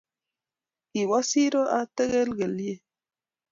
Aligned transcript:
Kiwo 0.89 1.17
siro 1.29 1.61
ak 1.77 1.87
tekelkelye. 1.95 2.73